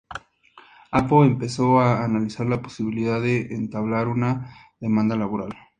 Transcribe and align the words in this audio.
Apo 0.89 1.23
empezó 1.23 1.79
a 1.79 2.03
analizar 2.03 2.47
la 2.47 2.59
posibilidad 2.59 3.21
de 3.21 3.53
entablar 3.53 4.07
una 4.07 4.51
demanda 4.79 5.15
laboral. 5.15 5.55